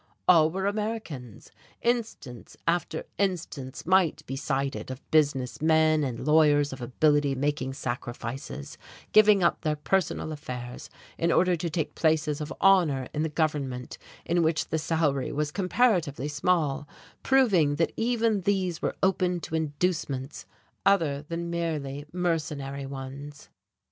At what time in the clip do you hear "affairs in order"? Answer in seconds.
10.31-11.55